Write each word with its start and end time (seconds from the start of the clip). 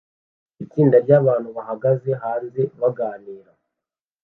Itsinda 0.63 0.95
ryabantu 1.05 1.49
bahagaze 1.57 2.09
hanze 2.21 2.61
baganira 2.81 3.51